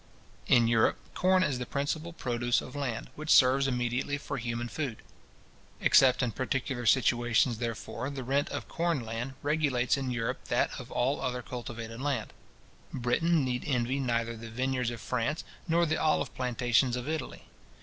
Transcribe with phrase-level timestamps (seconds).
[0.47, 4.97] In Europe, corn is the principal produce of land, which serves immediately for human food.
[5.79, 10.91] Except in particular situations, therefore, the rent of corn land regulates in Europe that of
[10.91, 12.33] all other cultivated land.
[12.91, 17.43] Britain need envy neither the vineyards of France, nor the olive plantations of Italy.